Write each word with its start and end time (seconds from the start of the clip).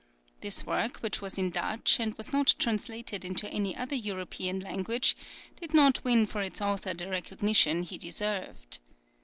This 0.39 0.65
work, 0.65 0.97
which 1.01 1.21
was 1.21 1.37
in 1.37 1.51
Dutch, 1.51 1.99
and 1.99 2.15
was 2.17 2.33
not 2.33 2.55
translated 2.57 3.23
into 3.23 3.47
any 3.53 3.75
other 3.77 3.93
European 3.95 4.59
language, 4.59 5.15
did 5.59 5.75
not 5.75 6.03
win 6.03 6.25
for 6.25 6.41
its 6.41 6.59
author 6.59 6.95
the 6.95 7.07
recognition 7.07 7.83
he 7.83 7.99
deserved. 7.99 8.79